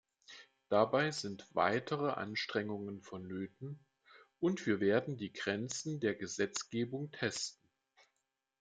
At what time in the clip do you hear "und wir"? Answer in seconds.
4.39-4.79